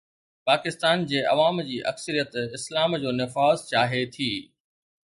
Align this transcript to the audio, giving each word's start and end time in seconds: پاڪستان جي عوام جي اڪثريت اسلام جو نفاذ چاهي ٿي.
پاڪستان 0.49 1.03
جي 1.11 1.19
عوام 1.33 1.61
جي 1.69 1.77
اڪثريت 1.91 2.31
اسلام 2.61 2.97
جو 3.05 3.11
نفاذ 3.21 3.57
چاهي 3.71 4.03
ٿي. 4.17 4.31